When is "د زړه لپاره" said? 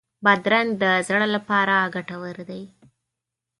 0.83-1.75